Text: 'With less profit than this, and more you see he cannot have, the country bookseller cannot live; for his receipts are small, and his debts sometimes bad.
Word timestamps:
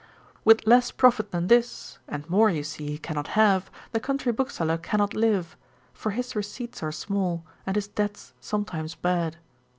'With 0.43 0.65
less 0.65 0.89
profit 0.89 1.29
than 1.29 1.45
this, 1.45 1.99
and 2.07 2.27
more 2.27 2.49
you 2.49 2.63
see 2.63 2.87
he 2.87 2.97
cannot 2.97 3.27
have, 3.37 3.69
the 3.91 3.99
country 3.99 4.31
bookseller 4.31 4.79
cannot 4.79 5.13
live; 5.13 5.55
for 5.93 6.09
his 6.09 6.35
receipts 6.35 6.81
are 6.81 6.91
small, 6.91 7.45
and 7.67 7.75
his 7.75 7.87
debts 7.87 8.33
sometimes 8.41 8.95
bad. 8.95 9.37